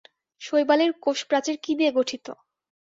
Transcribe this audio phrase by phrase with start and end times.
[0.41, 2.25] শৈবালের কোষপ্রাচীর কী দিয়ে গঠিত?